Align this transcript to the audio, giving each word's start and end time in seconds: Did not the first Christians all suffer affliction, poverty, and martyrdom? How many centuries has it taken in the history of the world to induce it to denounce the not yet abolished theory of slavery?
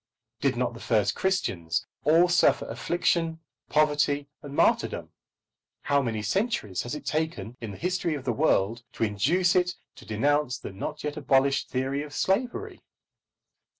Did 0.39 0.57
not 0.57 0.73
the 0.73 0.79
first 0.79 1.13
Christians 1.13 1.85
all 2.05 2.27
suffer 2.27 2.65
affliction, 2.67 3.39
poverty, 3.69 4.27
and 4.41 4.55
martyrdom? 4.55 5.11
How 5.83 6.01
many 6.01 6.23
centuries 6.23 6.81
has 6.81 6.95
it 6.95 7.05
taken 7.05 7.55
in 7.61 7.69
the 7.69 7.77
history 7.77 8.15
of 8.15 8.23
the 8.25 8.33
world 8.33 8.81
to 8.93 9.03
induce 9.03 9.55
it 9.55 9.75
to 9.97 10.05
denounce 10.07 10.57
the 10.57 10.71
not 10.71 11.03
yet 11.03 11.17
abolished 11.17 11.69
theory 11.69 12.01
of 12.01 12.15
slavery? 12.15 12.81